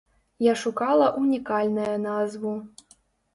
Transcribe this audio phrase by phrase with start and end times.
[0.45, 2.55] Я шукала унікальнае назву.